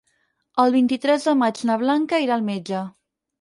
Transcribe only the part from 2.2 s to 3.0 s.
irà al metge.